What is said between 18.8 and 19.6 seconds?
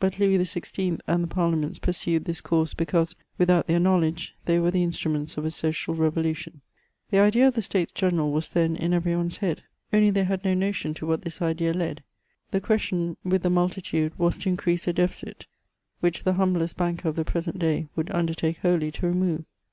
to remove.